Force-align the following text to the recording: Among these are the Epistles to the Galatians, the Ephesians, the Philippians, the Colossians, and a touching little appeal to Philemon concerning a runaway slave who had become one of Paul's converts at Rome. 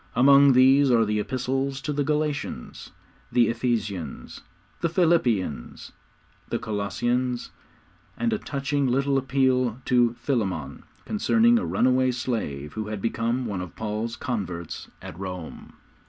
Among 0.15 0.53
these 0.53 0.89
are 0.89 1.05
the 1.05 1.19
Epistles 1.19 1.79
to 1.81 1.93
the 1.93 2.03
Galatians, 2.03 2.89
the 3.31 3.49
Ephesians, 3.49 4.41
the 4.79 4.89
Philippians, 4.89 5.91
the 6.49 6.57
Colossians, 6.57 7.51
and 8.17 8.33
a 8.33 8.39
touching 8.39 8.87
little 8.87 9.19
appeal 9.19 9.79
to 9.85 10.15
Philemon 10.15 10.85
concerning 11.05 11.59
a 11.59 11.65
runaway 11.67 12.09
slave 12.09 12.73
who 12.73 12.87
had 12.87 12.99
become 12.99 13.45
one 13.45 13.61
of 13.61 13.75
Paul's 13.75 14.15
converts 14.15 14.87
at 15.03 15.19
Rome. 15.19 15.73